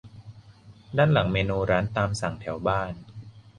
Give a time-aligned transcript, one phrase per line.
[0.97, 2.91] ด้านหลังเมนูร้านตามสั่งแถวบ้าน